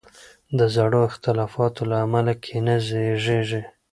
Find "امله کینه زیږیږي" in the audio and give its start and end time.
2.05-3.61